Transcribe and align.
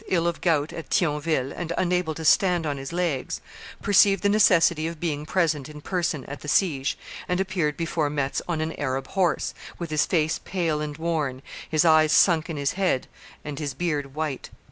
ill 0.07 0.25
of 0.25 0.41
gout 0.41 0.73
at 0.73 0.89
Thionville, 0.89 1.51
and 1.55 1.71
unable 1.77 2.15
to 2.15 2.25
stand 2.25 2.65
on 2.65 2.77
his 2.77 2.91
legs, 2.91 3.39
perceived 3.83 4.23
the 4.23 4.29
necessity 4.29 4.87
of 4.87 4.99
being 4.99 5.27
present 5.27 5.69
in 5.69 5.79
person 5.79 6.25
at 6.25 6.39
the 6.41 6.47
siege, 6.47 6.97
and 7.27 7.39
appeared 7.39 7.77
before 7.77 8.09
Metz 8.09 8.41
on 8.47 8.61
an 8.61 8.73
Arab 8.79 9.09
horse, 9.09 9.53
with 9.77 9.91
his 9.91 10.07
face 10.07 10.39
pale 10.43 10.81
and 10.81 10.97
worn, 10.97 11.43
his 11.69 11.85
eyes 11.85 12.11
sunk 12.11 12.49
in 12.49 12.57
his 12.57 12.71
head, 12.71 13.05
and 13.45 13.59
his 13.59 13.75
beard 13.75 14.15
white. 14.15 14.49